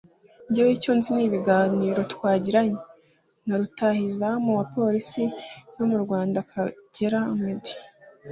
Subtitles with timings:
[0.47, 2.77] “Njyewe icyo nzi ni ibiganiro twagiranye
[3.45, 5.23] na rutahizamu wa Police
[5.77, 7.77] yo mu Rwanda Kagere Meddie